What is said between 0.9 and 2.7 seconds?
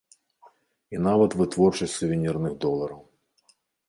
І нават вытворчасць сувенірных